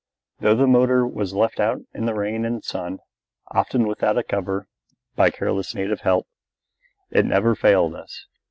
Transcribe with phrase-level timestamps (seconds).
[0.39, 2.97] Though the motor was left out in the rain and sun,
[3.51, 4.65] often without a cover,
[5.15, 6.25] by careless native help,
[7.11, 8.25] it never failed us.